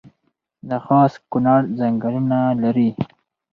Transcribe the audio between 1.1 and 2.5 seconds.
کونړ ځنګلونه